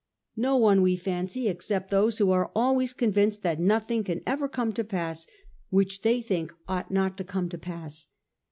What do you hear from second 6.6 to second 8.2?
ought not to come to pass.